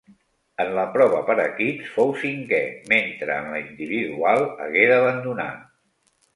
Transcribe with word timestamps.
En 0.63 0.69
la 0.77 0.85
prova 0.95 1.19
per 1.27 1.35
equips 1.43 1.91
fou 1.97 2.15
cinquè, 2.23 2.63
mentre 2.95 3.37
en 3.43 3.53
la 3.53 3.63
individual 3.69 4.45
hagué 4.67 4.91
d'abandonar. 4.95 5.51